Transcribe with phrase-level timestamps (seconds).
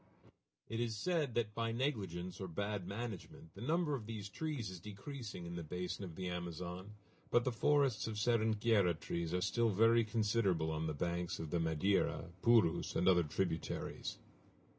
[0.67, 4.79] _It is said that, by negligence or bad management, the number of these trees is
[4.79, 6.95] decreasing in the basin of the Amazon,
[7.29, 11.59] but the forests of seringueira trees are still very considerable on the banks of the
[11.59, 14.17] Madeira, Purus, and other tributaries.